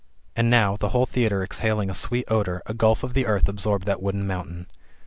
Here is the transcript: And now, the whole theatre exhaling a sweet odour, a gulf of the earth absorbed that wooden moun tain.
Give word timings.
And 0.35 0.49
now, 0.49 0.75
the 0.77 0.89
whole 0.89 1.05
theatre 1.05 1.43
exhaling 1.43 1.91
a 1.91 1.93
sweet 1.93 2.25
odour, 2.27 2.63
a 2.65 2.73
gulf 2.73 3.03
of 3.03 3.13
the 3.13 3.27
earth 3.27 3.47
absorbed 3.47 3.85
that 3.85 4.01
wooden 4.01 4.25
moun 4.25 4.45
tain. 4.47 4.67